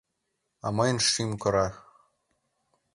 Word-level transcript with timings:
А 0.65 0.67
мыйын 0.77 0.99
шӱм 1.09 1.31
кыра. 1.41 1.67